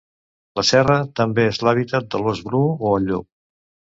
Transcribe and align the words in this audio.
La 0.59 0.63
serra 0.69 0.95
també 1.19 1.45
és 1.49 1.59
l'hàbitat 1.67 2.09
de 2.15 2.21
l'ós 2.23 2.43
bru 2.47 2.65
o 2.89 2.97
el 3.01 3.09
llop. 3.11 3.29